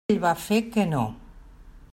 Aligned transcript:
Ell 0.11 0.21
va 0.21 0.29
fer 0.45 0.57
que 0.71 0.87
no. 0.95 1.03